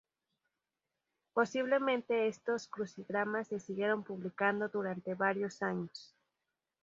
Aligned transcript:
Posiblemente 1.31 2.27
estos 2.27 2.67
crucigramas 2.67 3.49
se 3.49 3.59
siguieron 3.59 4.03
publicando 4.03 4.67
durante 4.67 5.13
varios 5.13 5.61
años. 5.61 6.15